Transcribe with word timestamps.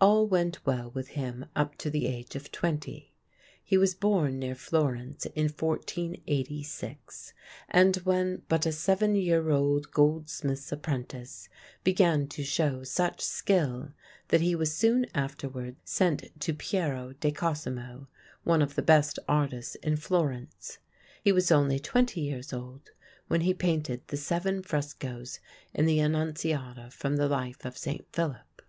All 0.00 0.26
went 0.26 0.66
well 0.66 0.90
with 0.90 1.10
him 1.10 1.46
up 1.54 1.76
to 1.76 1.90
the 1.90 2.08
age 2.08 2.34
of 2.34 2.50
twenty. 2.50 3.12
He 3.62 3.78
was 3.78 3.94
born 3.94 4.36
near 4.40 4.56
Florence 4.56 5.26
in 5.36 5.44
1486, 5.44 7.32
and 7.68 7.94
when 7.98 8.42
but 8.48 8.66
a 8.66 8.72
seven 8.72 9.14
year 9.14 9.50
old 9.50 9.92
goldsmith's 9.92 10.72
apprentice 10.72 11.48
began 11.84 12.26
to 12.30 12.42
show 12.42 12.82
such 12.82 13.20
skill 13.20 13.92
that 14.26 14.40
he 14.40 14.56
was 14.56 14.74
soon 14.74 15.06
afterward 15.14 15.76
sent 15.84 16.40
to 16.40 16.52
Piero 16.52 17.12
de 17.12 17.30
Cosimo, 17.30 18.08
one 18.42 18.62
of 18.62 18.74
the 18.74 18.82
best 18.82 19.20
artists 19.28 19.76
in 19.76 19.94
Florence. 19.96 20.78
He 21.22 21.30
was 21.30 21.52
only 21.52 21.78
twenty 21.78 22.22
years 22.22 22.52
old 22.52 22.90
when 23.28 23.42
he 23.42 23.54
painted 23.54 24.02
the 24.08 24.16
seven 24.16 24.62
frescos 24.64 25.38
in 25.72 25.86
the 25.86 26.00
Annunziata 26.00 26.90
from 26.90 27.14
the 27.18 27.28
life 27.28 27.64
of 27.64 27.78
Saint 27.78 28.12
Philip. 28.12 28.62